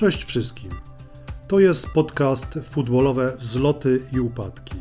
[0.00, 0.70] Cześć wszystkim.
[1.48, 4.74] To jest podcast futbolowe Wzloty i Upadki.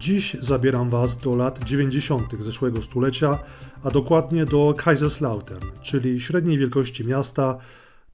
[0.00, 2.32] Dziś zabieram Was do lat 90.
[2.40, 3.38] zeszłego stulecia,
[3.84, 7.58] a dokładnie do Kaiserslautern, czyli średniej wielkości miasta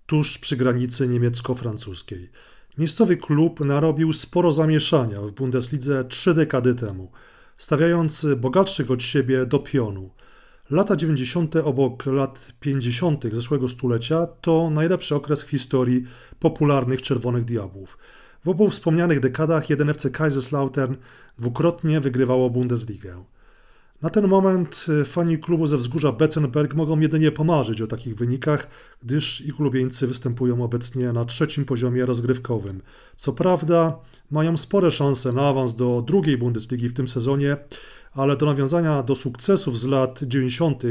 [0.07, 2.29] tuż przy granicy niemiecko-francuskiej.
[2.79, 7.13] Miejscowy klub narobił sporo zamieszania w Bundeslidze trzy dekady temu,
[7.57, 10.11] stawiając bogatszych od siebie do pionu–
[10.71, 11.57] Lata 90.
[11.57, 13.25] obok lat 50.
[13.33, 16.05] zeszłego stulecia to najlepszy okres w historii
[16.41, 17.99] popularnych Czerwonych Diabłów.
[18.45, 20.95] W obu wspomnianych dekadach jeden FC Kaiserslautern
[21.39, 23.25] dwukrotnie wygrywało Bundesligę.
[24.03, 28.69] Na ten moment e, fani klubu ze wzgórza Betzenberg mogą jedynie pomarzyć o takich wynikach,
[29.03, 32.83] gdyż ich ulubieńcy występują obecnie na trzecim poziomie rozgrywkowym.
[33.17, 33.99] Co prawda,
[34.31, 37.57] mają spore szanse na awans do drugiej Bundesligi w tym sezonie,
[38.13, 40.83] ale do nawiązania do sukcesów z lat 90.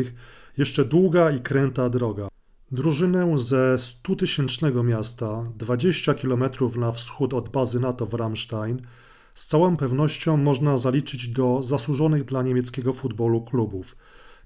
[0.58, 2.28] jeszcze długa i kręta droga.
[2.72, 6.44] Drużynę ze 100-tysięcznego miasta, 20 km
[6.75, 8.81] na wschód od bazy NATO w Ramstein,
[9.33, 13.95] z całą pewnością można zaliczyć do zasłużonych dla niemieckiego futbolu klubów.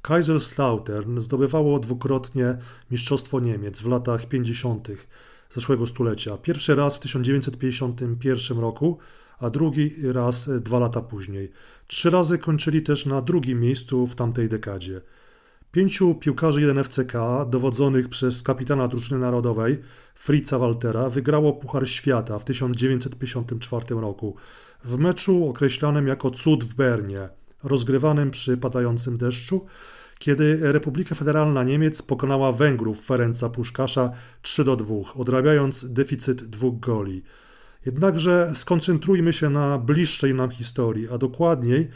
[0.01, 2.57] Kaiserslautern zdobywało dwukrotnie
[2.91, 4.87] Mistrzostwo Niemiec w latach 50.
[5.49, 6.37] zeszłego stulecia.
[6.37, 8.97] Pierwszy raz w 1951 roku,
[9.41, 11.51] a drugi raz dwa lata później.
[11.87, 15.01] Trzy razy kończyli też na drugim miejscu w tamtej dekadzie.
[15.71, 19.79] Pięciu piłkarzy 1FCK, dowodzonych przez kapitana drużyny narodowej
[20.15, 24.35] Fritza Waltera, wygrało Puchar Świata w 1954 roku
[24.83, 27.29] w meczu określanym jako cud w Bernie,
[27.63, 29.65] rozgrywanym przy padającym deszczu,
[30.19, 34.11] kiedy Republika Federalna Niemiec pokonała Węgrów Ferenca Puszkasza
[34.41, 37.23] 3 do 2, odrabiając deficyt dwóch goli.
[37.85, 41.87] Jednakże skoncentrujmy się na bliższej nam historii, a dokładniej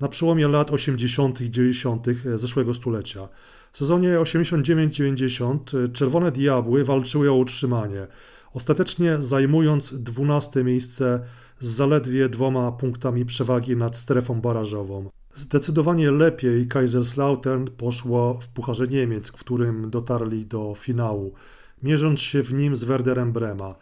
[0.00, 1.40] na przełomie lat 80.
[1.40, 2.06] i 90.
[2.34, 3.28] zeszłego stulecia.
[3.72, 8.06] W sezonie 89-90 Czerwone Diabły walczyły o utrzymanie,
[8.52, 11.20] ostatecznie zajmując 12 miejsce
[11.60, 15.10] z zaledwie dwoma punktami przewagi nad strefą barażową.
[15.34, 21.34] Zdecydowanie lepiej Kaiserslautern poszło w Pucharze Niemiec, w którym dotarli do finału,
[21.82, 23.74] mierząc się w nim z Werderem Brema.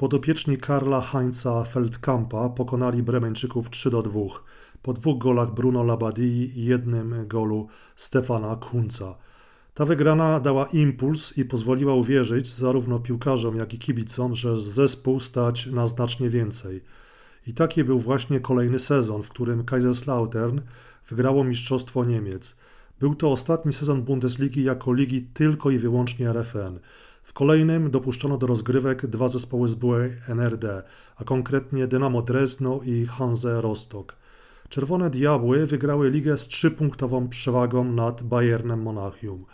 [0.00, 4.20] Podopieczni Karla Heinza Feldkampa pokonali Bremeńczyków 3 do 2
[4.82, 9.14] po dwóch golach Bruno Labadii i jednym golu Stefana Kunca.
[9.74, 15.66] Ta wygrana dała impuls i pozwoliła uwierzyć zarówno piłkarzom, jak i kibicom, że zespół stać
[15.66, 16.84] na znacznie więcej.
[17.46, 20.60] I taki był właśnie kolejny sezon, w którym Kaiserslautern
[21.08, 22.56] wygrało Mistrzostwo Niemiec.
[23.00, 26.78] Był to ostatni sezon Bundesligi jako ligi tylko i wyłącznie RFN.
[27.22, 30.82] W kolejnym dopuszczono do rozgrywek dwa zespoły z byłej NRD,
[31.16, 34.16] a konkretnie Dynamo Dresno i Hanse Rostock.
[34.68, 39.44] Czerwone Diabły wygrały ligę z trzypunktową przewagą nad Bayernem Monachium.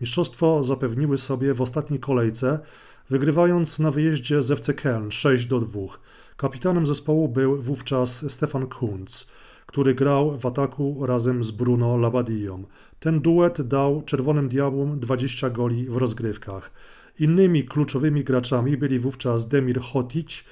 [0.00, 2.58] Mistrzostwo zapewniły sobie w ostatniej kolejce,
[3.10, 5.80] wygrywając na wyjeździe z FC Köln 6 do 2.
[6.36, 9.28] Kapitanem zespołu był wówczas Stefan Kunz,
[9.66, 12.64] który grał w ataku razem z Bruno Labadią.
[12.98, 16.70] Ten duet dał Czerwonym Diabłom 20 goli w rozgrywkach.
[17.18, 20.44] Innymi kluczowymi graczami byli wówczas Demir Hotic,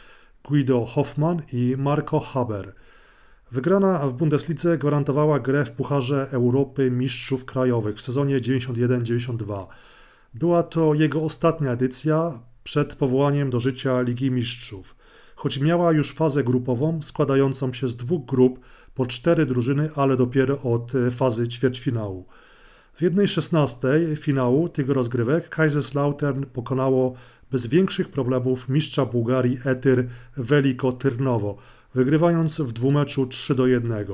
[0.44, 2.74] Guido Hoffmann i Marco Haber.
[3.52, 9.66] Wygrana w Bundeslidze gwarantowała grę w Pucharze Europy Mistrzów Krajowych w sezonie 91-92.
[10.34, 14.96] Była to jego ostatnia edycja przed powołaniem do życia Ligi Mistrzów.
[15.34, 18.60] Choć miała już fazę grupową składającą się z dwóch grup
[18.94, 22.26] po cztery drużyny, ale dopiero od fazy ćwierćfinału.
[22.94, 27.14] W jednej szesnastej finału tych rozgrywek Kaiserslautern pokonało
[27.50, 31.56] bez większych problemów mistrza Bułgarii Etyr Veliko Tyrnowo,
[31.94, 34.06] wygrywając w dwumeczu 3 do 1.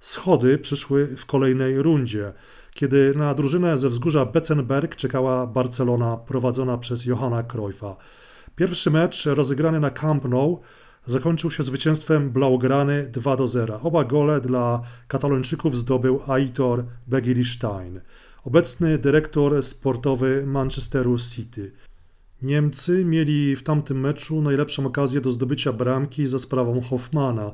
[0.00, 2.32] Schody przyszły w kolejnej rundzie,
[2.74, 7.96] kiedy na drużynę ze wzgórza Betzenberg czekała Barcelona prowadzona przez Johanna Cruyffa.
[8.56, 10.60] Pierwszy mecz rozegrany na Camp Nou
[11.06, 13.80] zakończył się zwycięstwem Blaugrany 2 do 0.
[13.82, 18.00] Oba gole dla Katalończyków zdobył Aitor Begiristein,
[18.44, 21.72] obecny dyrektor sportowy Manchesteru City.
[22.42, 27.52] Niemcy mieli w tamtym meczu najlepszą okazję do zdobycia bramki za sprawą Hoffmana,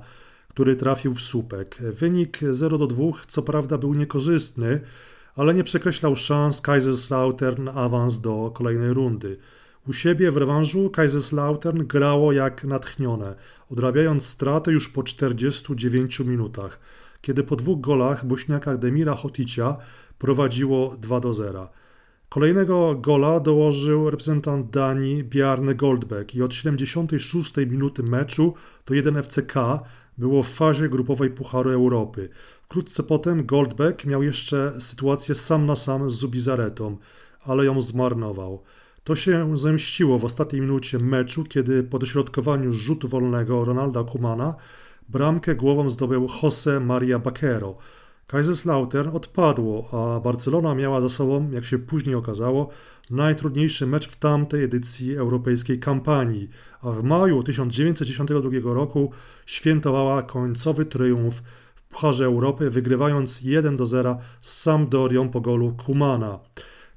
[0.48, 1.78] który trafił w słupek.
[1.80, 4.80] Wynik 0 do 2 co prawda był niekorzystny,
[5.36, 9.38] ale nie przekreślał szans Kaiserslautern awans do kolejnej rundy.
[9.88, 13.34] U siebie w rewanżu Kaiserslautern grało jak natchnione,
[13.70, 16.80] odrabiając stratę już po 49 minutach,
[17.20, 19.76] kiedy po dwóch golach bośniaka Demira Hoticia
[20.18, 21.68] prowadziło 2 do 0.
[22.28, 28.54] Kolejnego gola dołożył reprezentant Danii Bjarne Goldbeck i od 76 minuty meczu
[28.84, 29.54] to 1 FCK
[30.18, 32.28] było w fazie grupowej Pucharu Europy.
[32.62, 36.96] Wkrótce potem Goldbeck miał jeszcze sytuację sam na sam z Zubizaretą,
[37.44, 38.62] ale ją zmarnował.
[39.04, 44.54] To się zemściło w ostatniej minucie meczu, kiedy po dośrodkowaniu rzutu wolnego Ronalda Kumana
[45.08, 47.78] bramkę głową zdobył Jose Maria Baquero.
[48.26, 52.68] Kaiserslautern odpadło, a Barcelona miała za sobą, jak się później okazało,
[53.10, 56.48] najtrudniejszy mecz w tamtej edycji europejskiej kampanii,
[56.82, 59.12] a w maju 1992 roku
[59.46, 61.42] świętowała końcowy triumf
[61.74, 66.38] w Pucharze Europy, wygrywając 1 do 0 z Sampdorią po golu Kumana.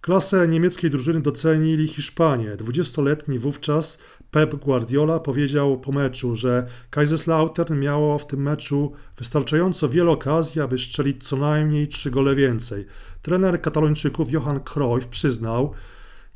[0.01, 2.55] Klasę niemieckiej drużyny docenili Hiszpanie.
[2.55, 3.99] 20-letni wówczas
[4.31, 10.79] Pep Guardiola powiedział po meczu, że Kaiserslautern miało w tym meczu wystarczająco wiele okazji, aby
[10.79, 12.85] strzelić co najmniej trzy gole więcej.
[13.21, 15.73] Trener katalończyków Johan Cruyff przyznał,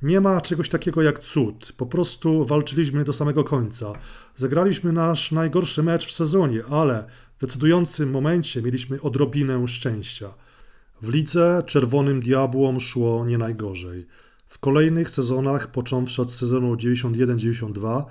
[0.01, 1.73] nie ma czegoś takiego jak cud.
[1.77, 3.93] Po prostu walczyliśmy do samego końca.
[4.35, 7.07] Zagraliśmy nasz najgorszy mecz w sezonie, ale
[7.37, 10.33] w decydującym momencie mieliśmy odrobinę szczęścia.
[11.01, 14.05] W lidze Czerwonym Diabłom szło nie najgorzej.
[14.47, 18.03] W kolejnych sezonach, począwszy od sezonu 91-92,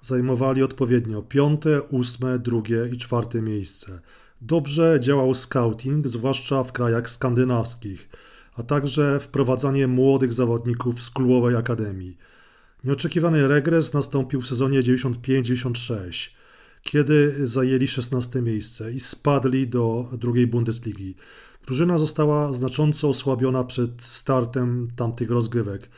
[0.00, 4.00] zajmowali odpowiednio piąte, ósme, drugie i czwarte miejsce.
[4.40, 8.08] Dobrze działał scouting, zwłaszcza w krajach skandynawskich,
[8.54, 12.18] a także wprowadzanie młodych zawodników z klubowej akademii.
[12.84, 16.30] Nieoczekiwany regres nastąpił w sezonie 95-96,
[16.82, 21.14] kiedy zajęli 16 miejsce i spadli do drugiej Bundesligi.
[21.66, 25.90] Drużyna została znacząco osłabiona przed startem tamtych rozgrywek.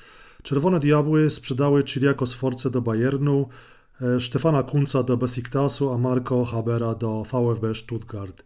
[0.42, 3.48] Czerwone Diabły sprzedały Chiriaco Sforce do Bayernu,
[4.00, 8.44] e, Stefana Kunca do Besiktasu, a Marco Habera do VfB Stuttgart.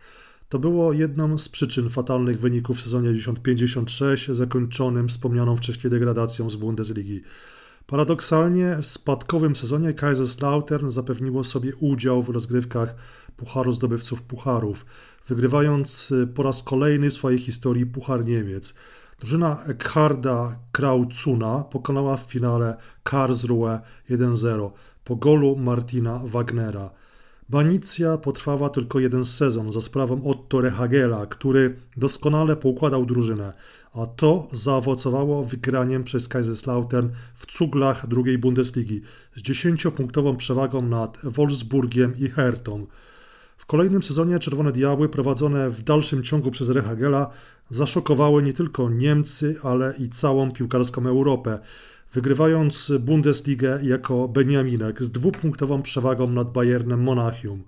[0.49, 6.57] To było jedną z przyczyn fatalnych wyników w sezonie 50-56, zakończonym wspomnianą wcześniej degradacją z
[6.57, 7.23] Bundesligi.
[7.91, 12.95] Paradoksalnie w spadkowym sezonie Kaiserslautern zapewniło sobie udział w rozgrywkach
[13.37, 14.87] Pucharu Zdobywców Pucharów,
[15.29, 18.75] wygrywając y, po raz kolejny w swojej historii Puchar Niemiec.
[19.19, 23.81] Drużyna Ekharda Kraucuna pokonała w finale Karlsruhe
[24.11, 24.71] 1-0
[25.05, 26.91] po golu Martina Wagnera.
[27.51, 33.53] Banicja potrwała tylko jeden sezon za sprawą Otto Rehagela, który doskonale poukładał drużynę,
[33.95, 39.03] a to zaowocowało wygraniem przez Kaiserslautern w cuglach drugiej Bundesligi
[39.37, 42.87] z 10-punktową przewagą nad Wolfsburgiem i Hertą.
[43.57, 47.31] W kolejnym sezonie Czerwone Diabły, prowadzone w dalszym ciągu przez Rehagela,
[47.69, 51.59] zaszokowały nie tylko Niemcy, ale i całą piłkarską Europę,
[52.13, 57.65] wygrywając Bundesligę jako Beniaminek z dwupunktową przewagą nad Bayernem Monachium.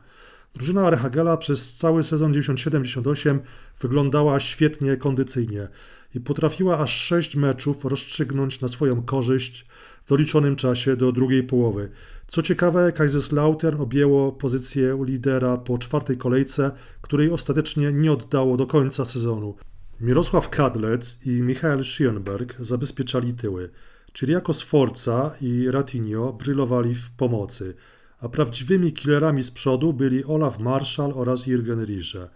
[0.54, 3.38] Drużyna Rehagela przez cały sezon 97-98
[3.80, 5.68] wyglądała świetnie kondycyjnie
[6.14, 9.66] i potrafiła aż sześć meczów rozstrzygnąć na swoją korzyść
[10.04, 11.90] w doliczonym czasie do drugiej połowy.
[12.26, 16.70] Co ciekawe, Kaiserslautern objęło pozycję lidera po czwartej kolejce,
[17.02, 19.54] której ostatecznie nie oddało do końca sezonu.
[20.00, 23.70] Mirosław Kadlec i Michael Schionberg zabezpieczali tyły.
[24.14, 27.74] Cyriaco Sforza i Ratinho brylowali w pomocy,
[28.20, 32.28] a prawdziwymi killerami z przodu byli Olaf Marschall oraz Jürgen Riche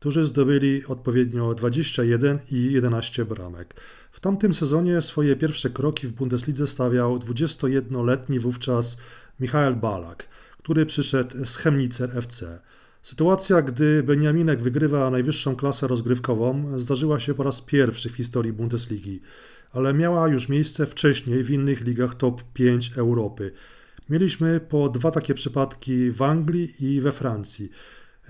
[0.00, 3.80] którzy zdobyli odpowiednio 21 i 11 bramek.
[4.12, 8.98] W tamtym sezonie swoje pierwsze kroki w Bundeslidze stawiał 21-letni wówczas
[9.40, 10.28] Michael Balak,
[10.58, 12.60] który przyszedł z Chemnicer FC.
[13.02, 19.20] Sytuacja, gdy Beniaminek wygrywa najwyższą klasę rozgrywkową, zdarzyła się po raz pierwszy w historii Bundesligi,
[19.72, 23.52] ale miała już miejsce wcześniej w innych ligach top 5 Europy.
[24.08, 27.70] Mieliśmy po dwa takie przypadki w Anglii i we Francji.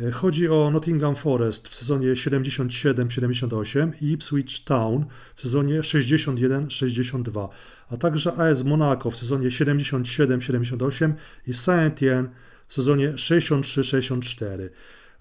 [0.00, 7.48] E, chodzi o Nottingham Forest w sezonie 77-78 i Ipswich Town w sezonie 61-62,
[7.90, 11.12] a także AS Monaco w sezonie 77-78
[11.46, 12.28] i Saint-Étienne
[12.68, 14.68] w sezonie 63-64.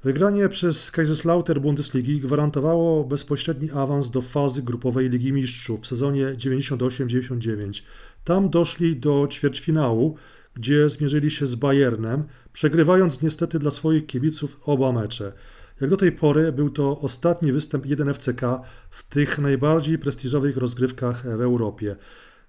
[0.04, 7.84] Wygranie przez Kaiserslautern Bundesligi gwarantowało bezpośredni awans do fazy grupowej Ligi Mistrzów w sezonie 98-99.
[8.24, 10.16] Tam doszli do ćwierćfinału,
[10.54, 15.34] gdzie zmierzyli się z Bayernem, przegrywając niestety dla swoich kibiców oba mecze.
[15.82, 21.42] Jak do tej pory był to ostatni występ 1FCK w tych najbardziej prestiżowych rozgrywkach w
[21.42, 21.96] Europie.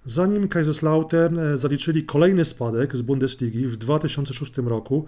[0.04, 5.06] Zanim Kaiserslautern e, zaliczyli kolejny spadek z Bundesligi w 2006 roku,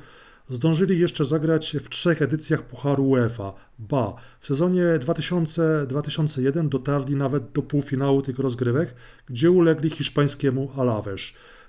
[0.48, 3.54] zdążyli jeszcze zagrać w trzech edycjach Pucharu UEFA.
[3.78, 8.94] Ba, w sezonie 2000-2001 dotarli nawet do półfinału tych rozgrywek,
[9.26, 11.22] gdzie ulegli hiszpańskiemu Alaves.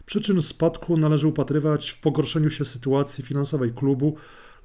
[0.05, 4.15] Przyczyn spadku należy upatrywać w pogorszeniu się sytuacji finansowej klubu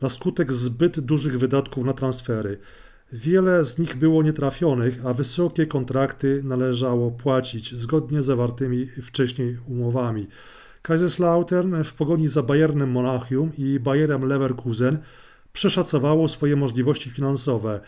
[0.00, 2.58] na skutek zbyt dużych wydatków na transfery.
[3.12, 10.26] Wiele z nich było nietrafionych, a wysokie kontrakty należało płacić zgodnie z zawartymi wcześniej umowami.
[10.82, 14.98] Kaiserslautern w pogoni za Bayernem Monachium i Bayerem Leverkusen
[15.52, 17.80] przeszacowało swoje możliwości finansowe.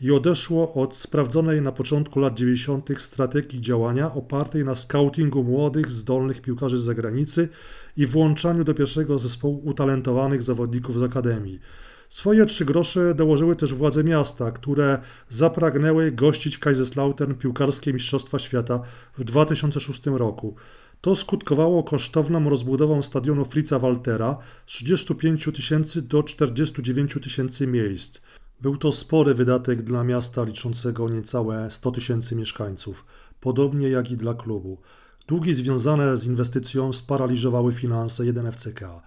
[0.00, 2.90] i odeszło od sprawdzonej na początku lat 90.
[2.98, 7.48] strategii działania opartej na scoutingu młodych, zdolnych piłkarzy z zagranicy
[7.96, 11.60] i włączaniu do pierwszego zespołu utalentowanych zawodników z akademii.
[12.08, 14.98] Swoje trzy grosze dołożyły też władze miasta, które
[15.28, 18.80] zapragnęły gościć w Kaiserslautern piłkarskie Mistrzostwa Świata
[19.18, 20.56] w 2006 roku.
[21.00, 28.20] To skutkowało kosztowną rozbudową stadionu Fritza Waltera z 35 tysięcy do 49 tysięcy miejsc.
[28.60, 33.04] Był to spory wydatek dla miasta liczącego niecałe 100 tysięcy mieszkańców,
[33.40, 34.78] podobnie jak i dla klubu.
[35.26, 39.00] Długi związane z inwestycją sparaliżowały finanse 1FCK.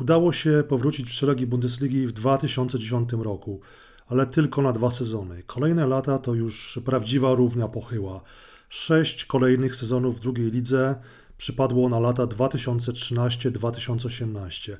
[0.00, 3.60] Udało się powrócić w szeregi Bundesligi w 2010 roku,
[4.06, 5.42] ale tylko na dwa sezony.
[5.42, 8.22] Kolejne lata to już prawdziwa równia pochyła.
[8.68, 10.96] Sześć kolejnych sezonów w drugiej lidze
[11.36, 14.76] przypadło na lata 2013-2018.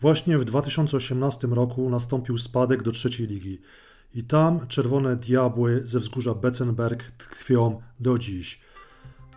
[0.00, 3.60] Właśnie w 2018 roku nastąpił spadek do trzeciej ligi.
[4.14, 8.60] I tam czerwone diabły ze wzgórza Betzenberg tkwią do dziś.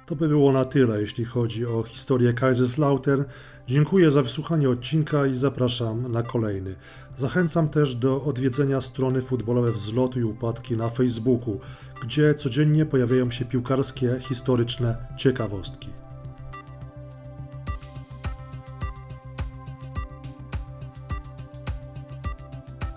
[0.05, 3.23] To by było na tyle, jeśli chodzi o historię Kaiserslautern.
[3.67, 6.75] Dziękuję za wysłuchanie odcinka i zapraszam na kolejny.
[7.17, 11.59] Zachęcam też do odwiedzenia strony futbolowe Wzloty i Upadki na Facebooku,
[12.03, 15.89] gdzie codziennie pojawiają się piłkarskie, historyczne ciekawostki.